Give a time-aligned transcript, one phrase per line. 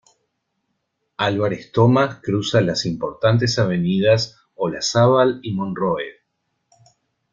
[1.17, 6.23] Álvarez Thomas cruza las importantes avenidas Olazábal y Monroe.